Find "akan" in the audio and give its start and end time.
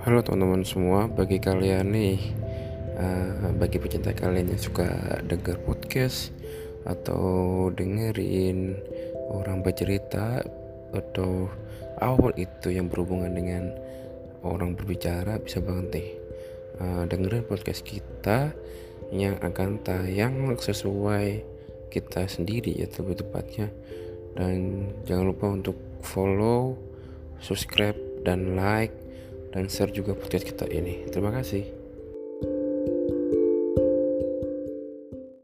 19.44-19.84